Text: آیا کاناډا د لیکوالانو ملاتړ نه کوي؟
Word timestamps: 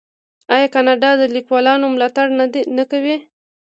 آیا 0.55 0.67
کاناډا 0.75 1.11
د 1.17 1.23
لیکوالانو 1.35 1.91
ملاتړ 1.95 2.25
نه 2.77 2.83
کوي؟ 2.91 3.15